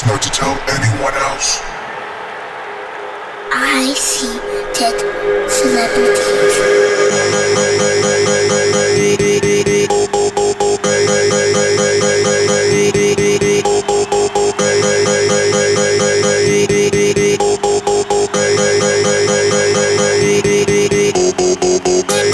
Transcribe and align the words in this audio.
promise 0.00 0.06
not 0.06 0.22
to 0.22 0.30
tell 0.30 0.54
anyone 0.68 1.14
else. 1.14 1.60
I 3.52 3.92
see 3.94 4.38
dead 4.78 4.98
celebrities. 5.50 7.00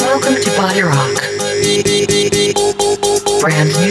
Welcome 0.01 0.37
to 0.37 0.51
Bodyrock. 0.51 1.16
Brand 3.41 3.69
new. 3.80 3.85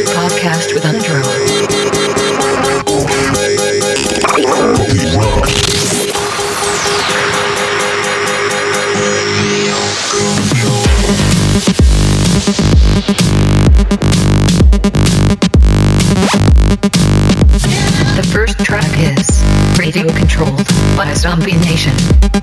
by 20.95 21.13
Zombie 21.13 21.57
Nation. 21.57 21.93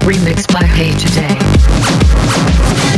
Remixed 0.05 0.53
by 0.53 0.65
Hey 0.65 0.93
Today. 0.93 2.92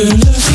in 0.00 0.47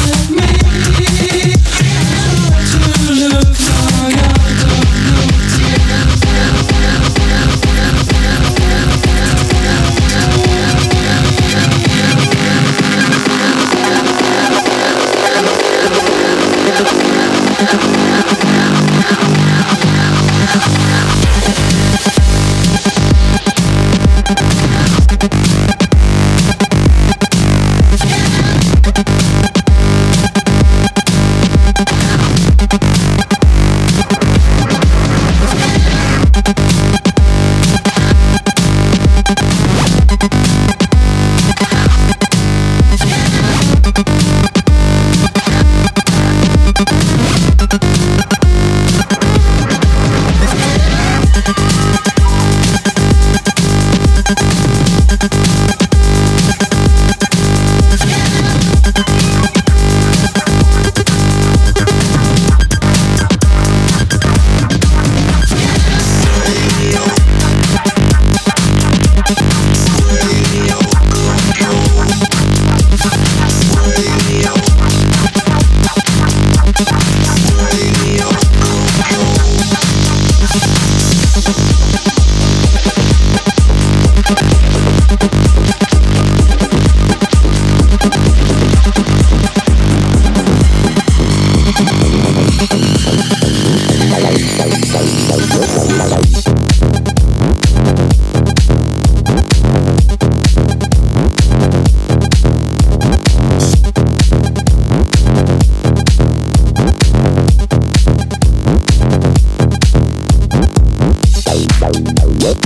Yeah. 112.40 112.64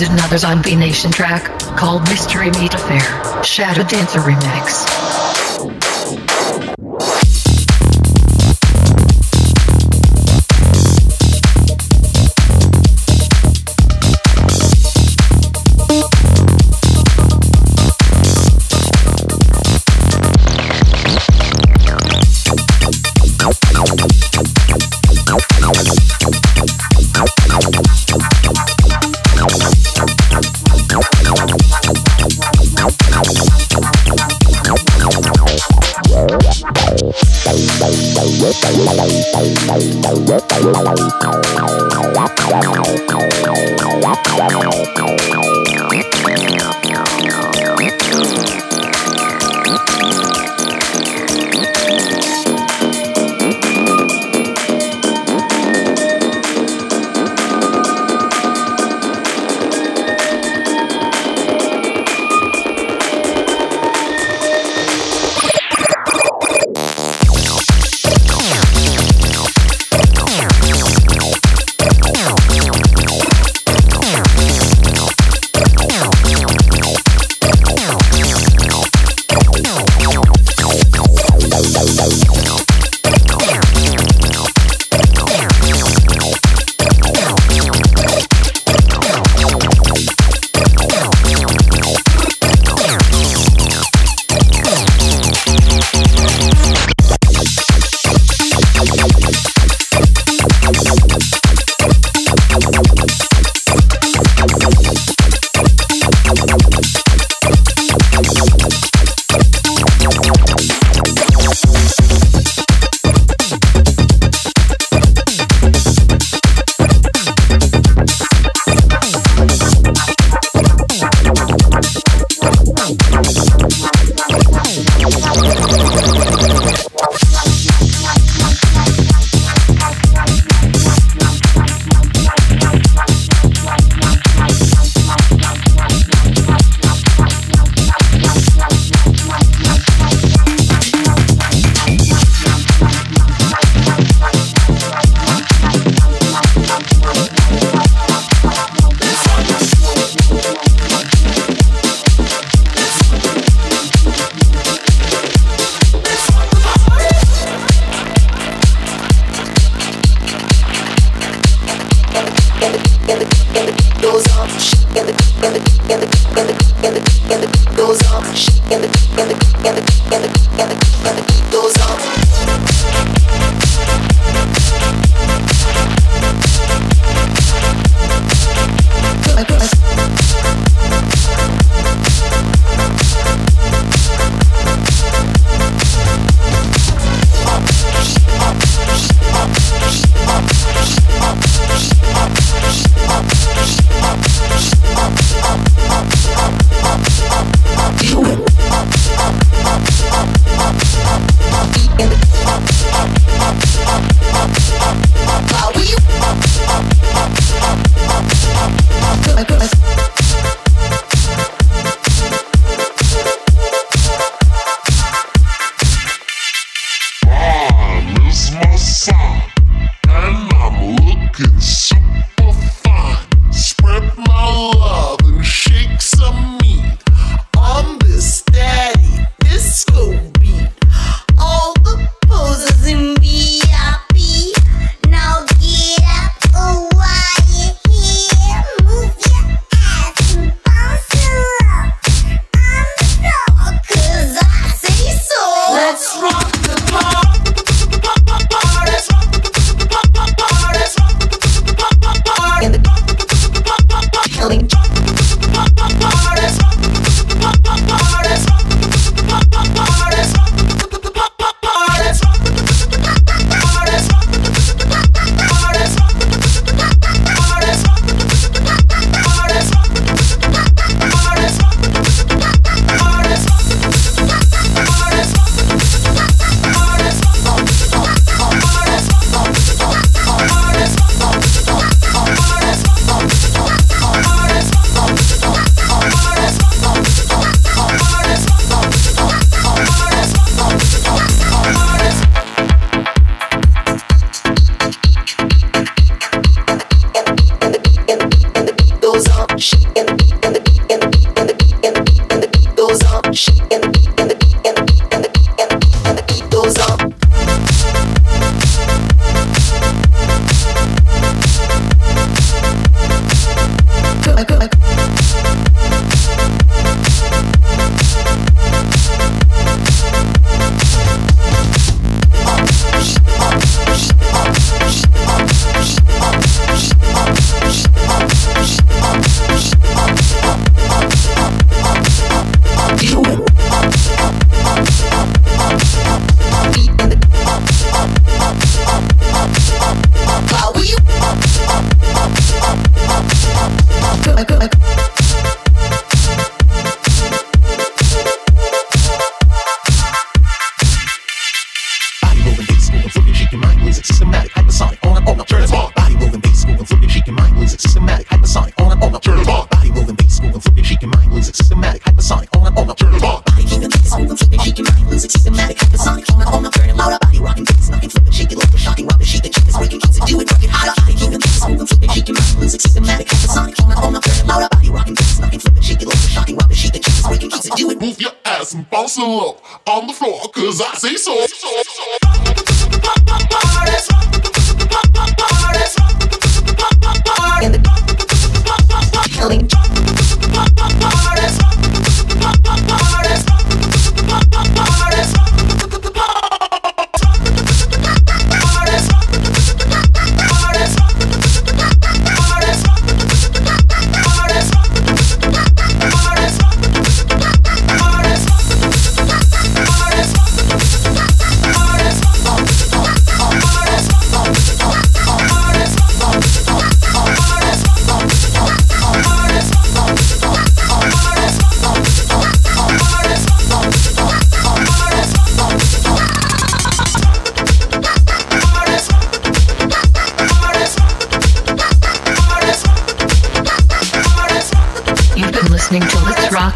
Another 0.00 0.38
Zombie 0.38 0.76
Nation 0.76 1.10
track 1.10 1.58
called 1.76 2.02
Mystery 2.08 2.50
Meat 2.52 2.72
Affair 2.72 3.44
Shadow 3.44 3.82
Dancer 3.82 4.20
Remix. 4.20 5.01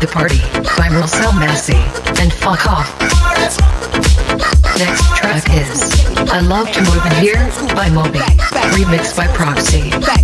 The 0.00 0.06
Party 0.06 0.38
by 0.76 0.88
Maral 0.88 1.08
Salmassi 1.08 1.72
and 2.20 2.30
Fukkk 2.30 2.68
Offf. 2.68 2.88
Next 4.78 5.16
track 5.16 5.48
is 5.54 6.30
I 6.30 6.40
Love 6.40 6.70
to 6.72 6.80
Move 6.82 7.06
in 7.06 7.12
Here 7.12 7.50
by 7.74 7.88
Moby, 7.88 8.18
remixed 8.76 9.16
by 9.16 9.26
Proxy. 9.28 10.15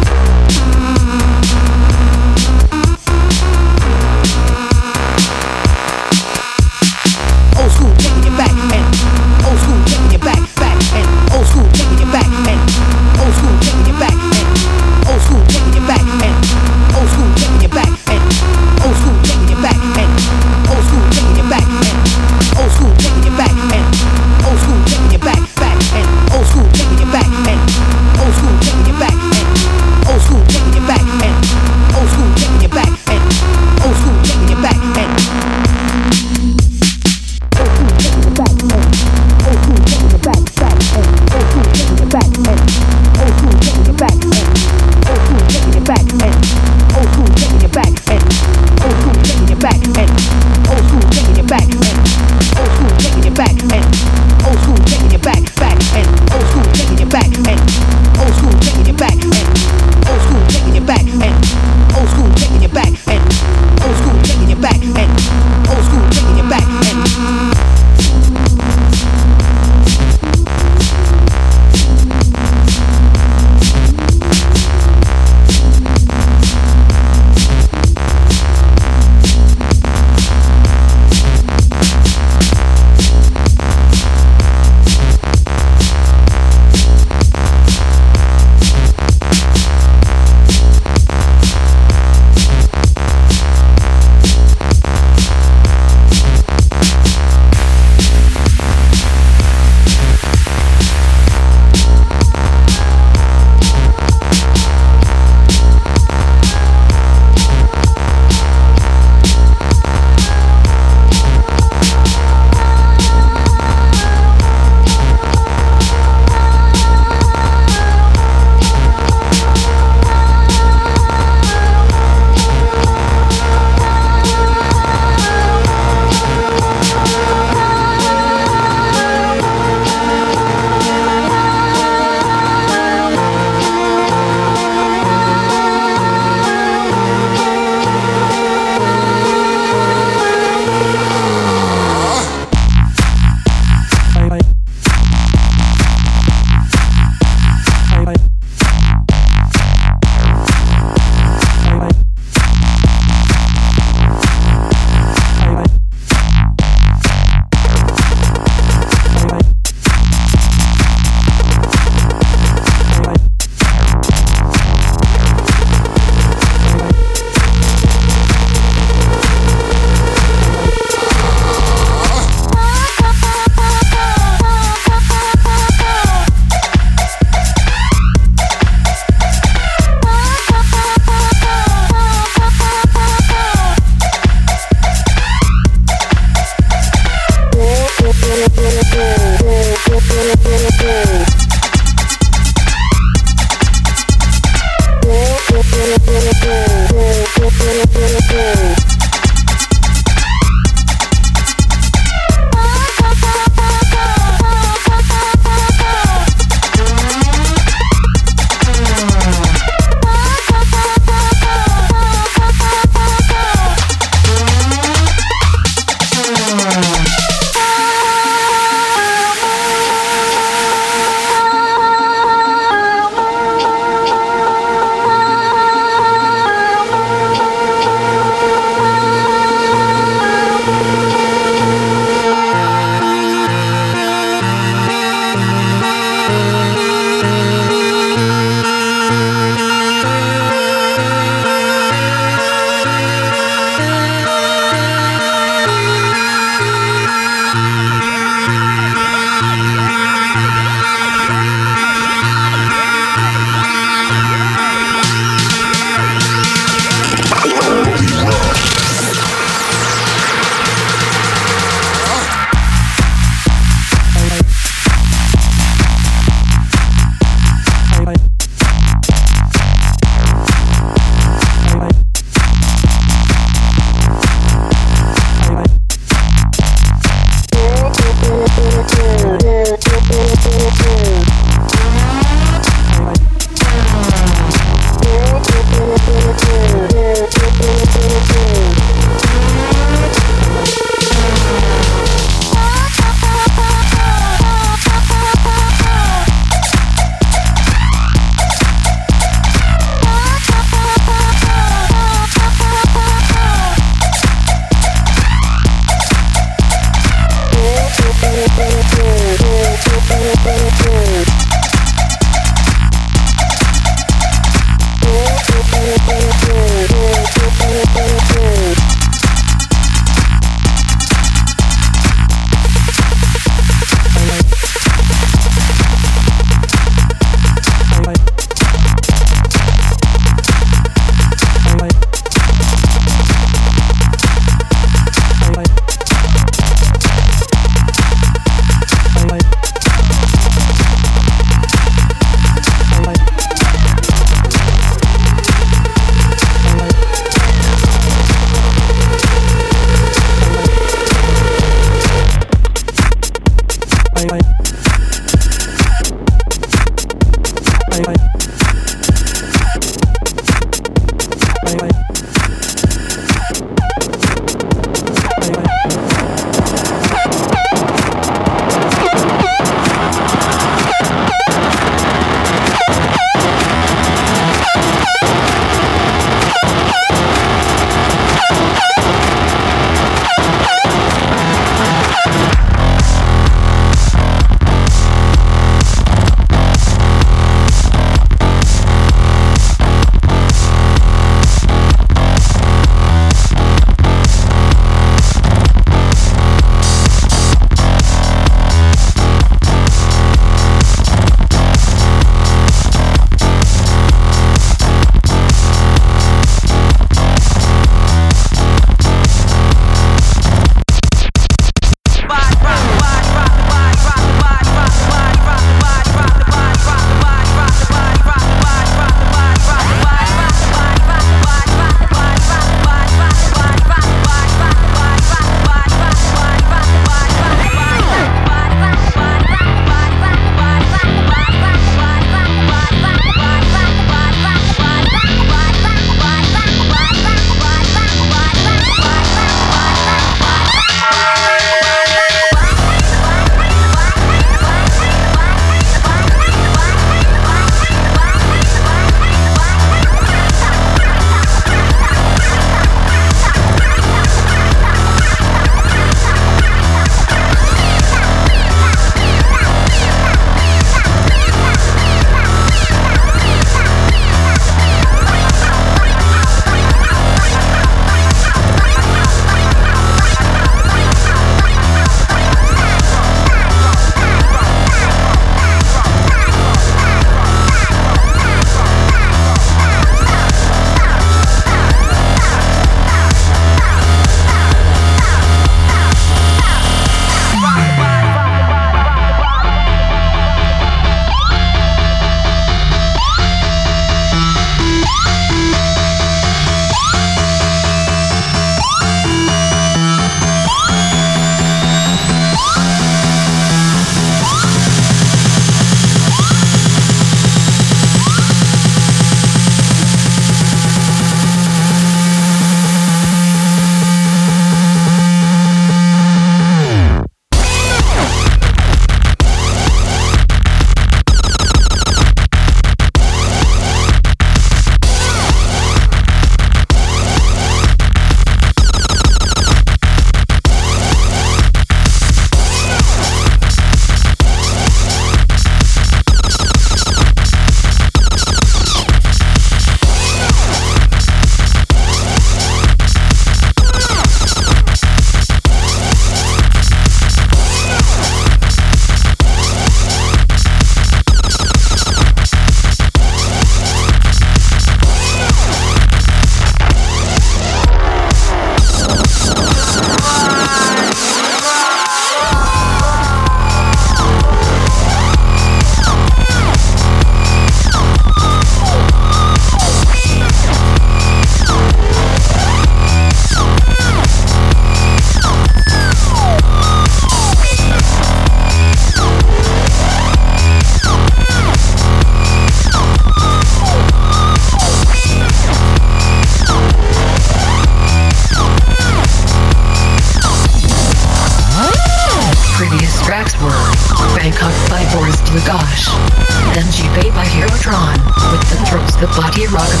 Tron 597.92 598.16
with 598.50 598.64
the 598.70 598.76
Throws 598.88 599.16
the 599.20 599.26
Bodyrock 599.36 599.92
a 599.92 600.00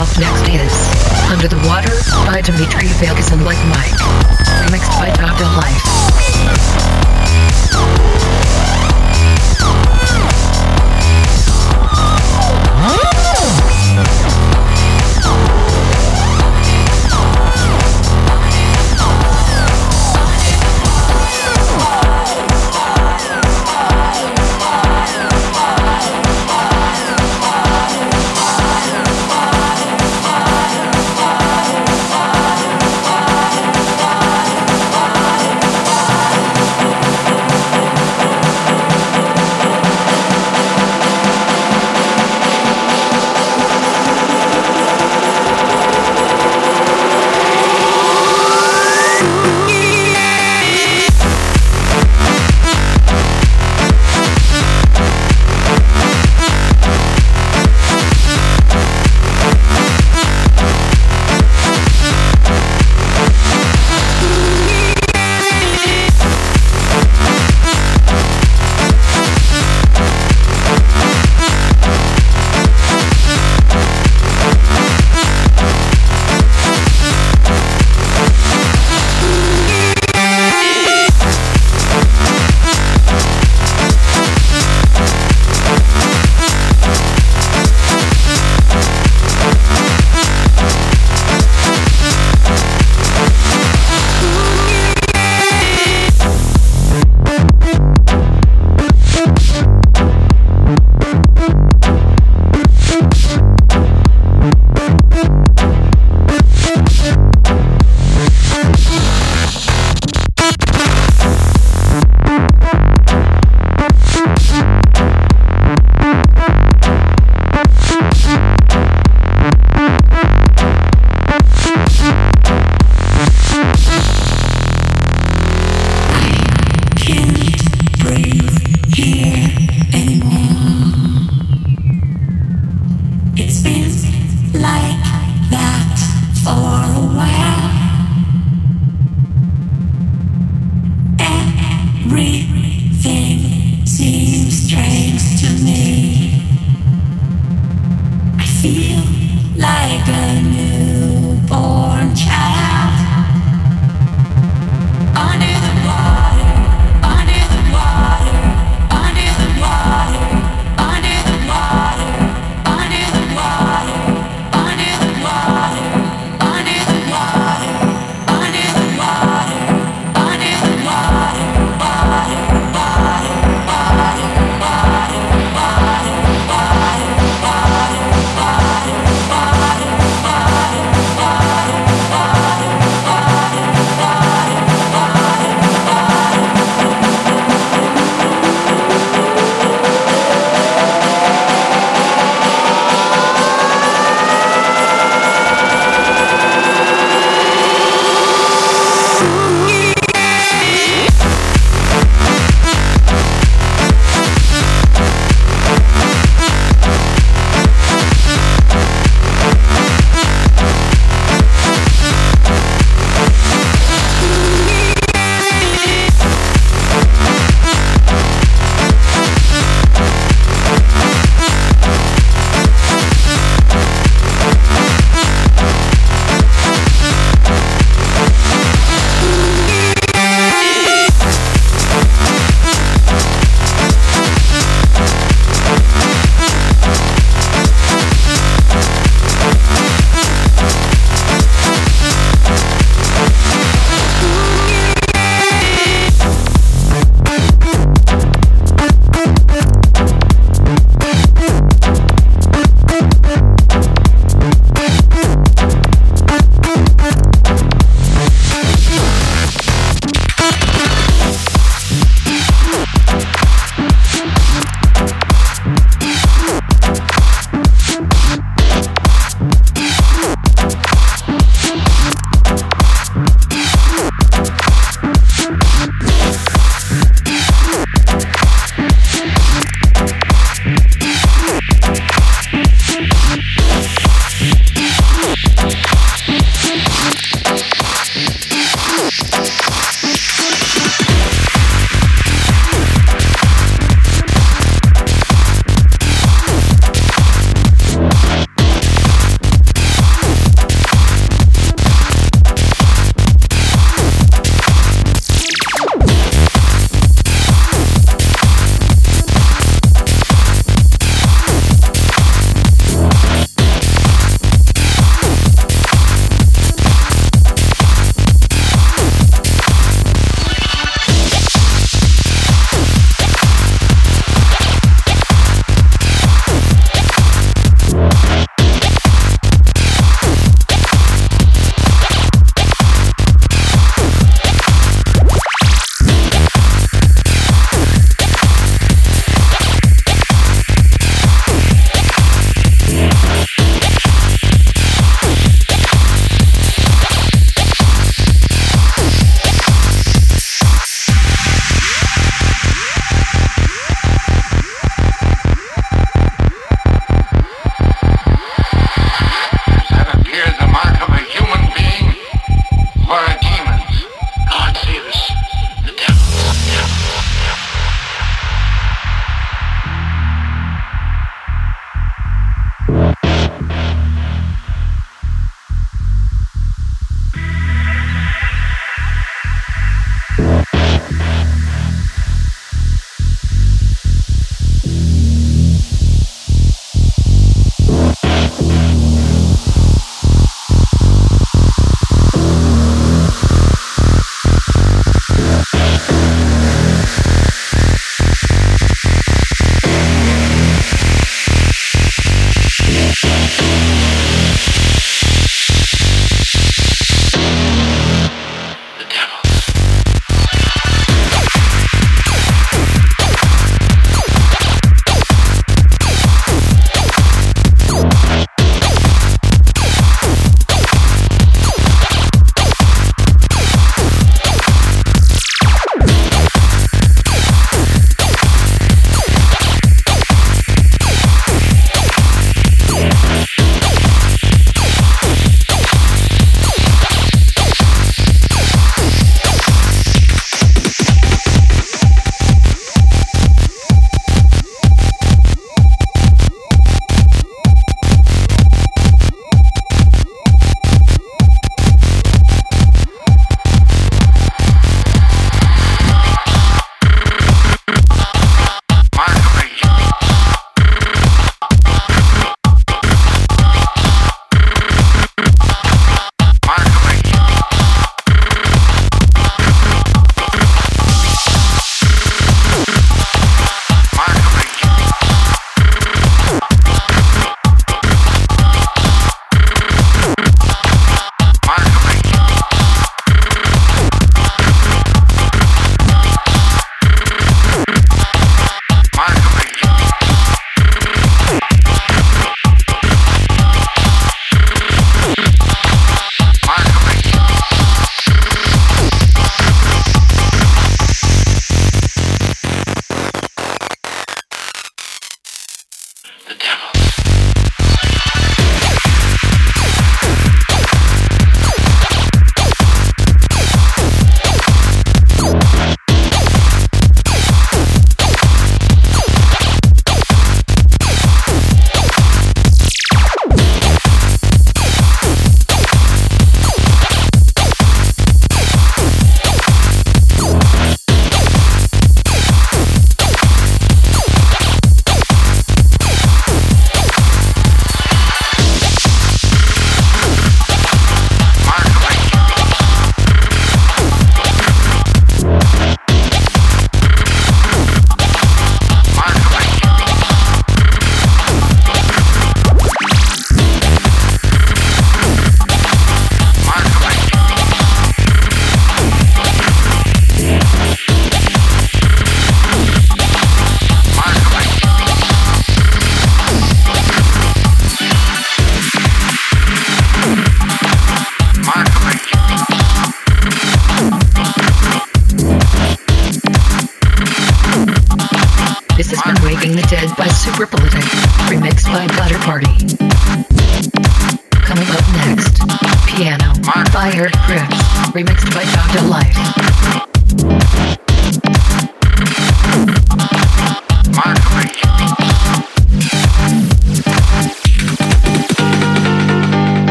Up 0.00 0.08
next 0.18 0.48
is 0.48 0.72
Under 1.28 1.46
the 1.46 1.60
Water 1.68 1.92
by 2.24 2.40
Dimitri 2.40 2.88
Vegas 2.96 3.30
and 3.32 3.44
Like 3.44 3.62
Mike. 3.68 3.92
Mixed 4.72 4.90
by 4.92 5.10
Dada 5.10 5.44
Life. 5.44 5.84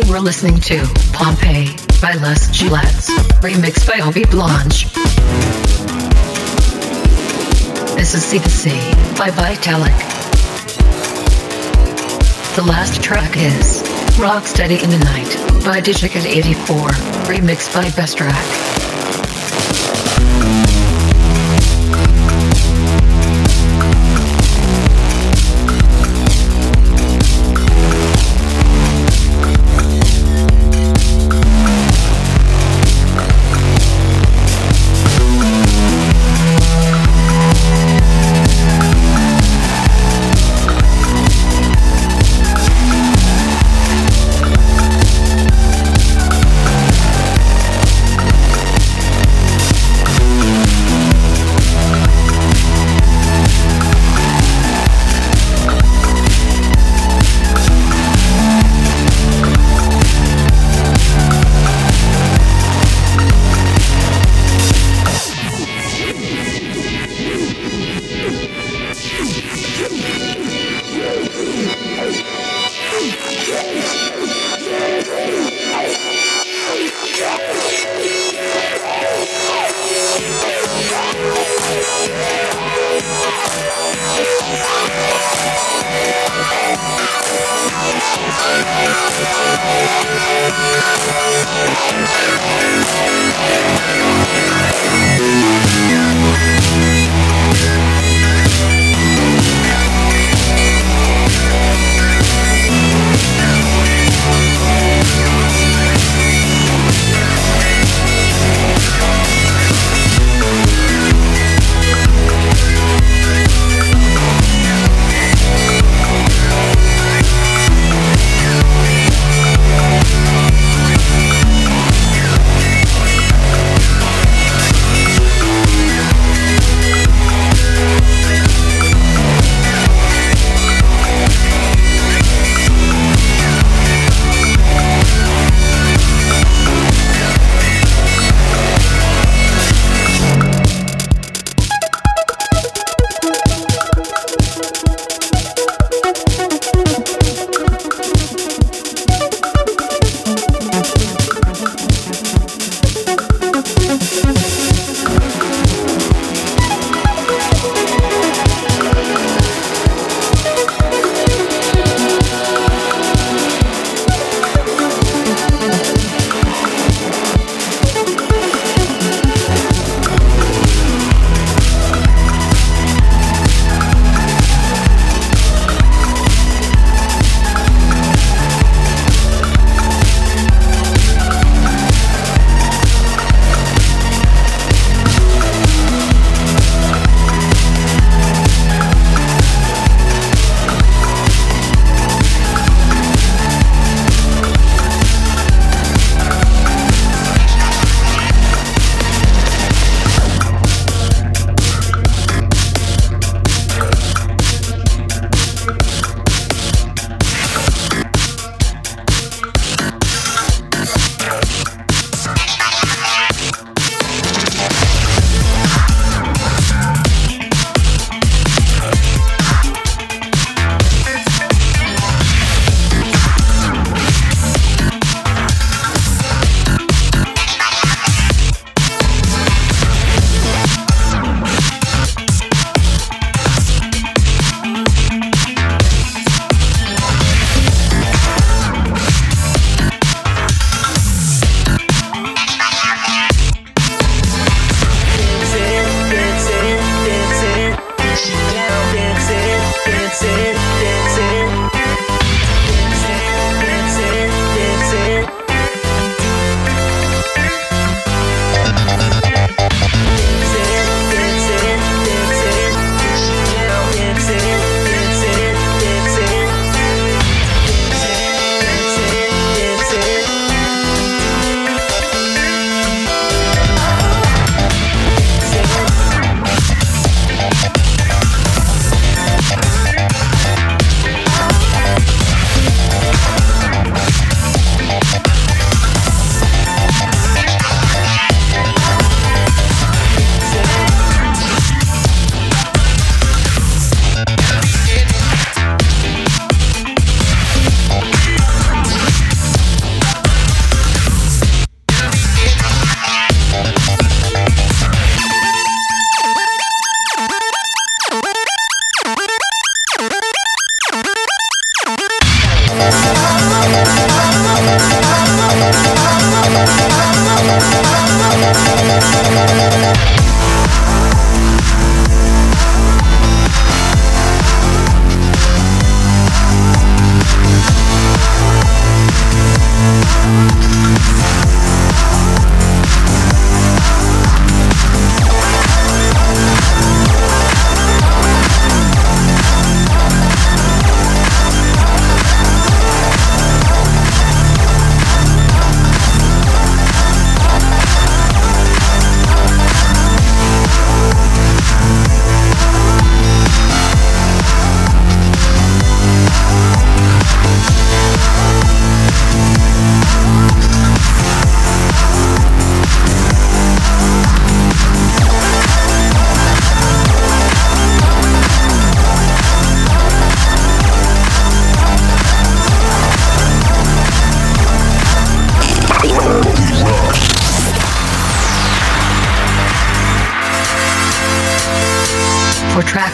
Listening 0.00 0.58
to 0.60 0.78
Pompeii 1.12 1.76
by 2.00 2.14
Les 2.22 2.48
Gillettes, 2.48 3.08
remixed 3.42 3.86
by 3.86 4.00
Obi 4.00 4.24
Blanche. 4.24 4.90
This 7.94 8.14
is 8.14 8.24
See 8.24 8.38
The 8.38 8.48
Sea 8.48 8.70
by 9.18 9.28
Vitalic. 9.30 9.96
The 12.56 12.62
last 12.62 13.02
track 13.02 13.36
is 13.36 13.82
Rocksteady 14.16 14.82
in 14.82 14.88
the 14.88 14.98
Night 15.04 15.62
by 15.62 15.82
Digikid 15.82 16.24
84, 16.24 16.88
remixed 17.28 17.74
by 17.74 17.90
Best 17.94 18.18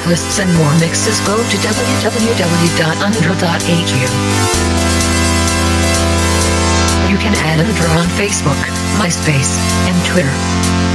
Lists 0.09 0.41
and 0.41 0.49
more 0.57 0.73
mixes, 0.81 1.21
go 1.21 1.37
to 1.37 1.57
www.undra.hu. 1.59 2.29
You 7.13 7.19
can 7.19 7.35
add 7.45 7.61
Undra 7.61 7.91
on 7.99 8.07
Facebook, 8.17 8.57
MySpace, 8.97 9.59
and 9.87 10.07
Twitter. 10.07 10.88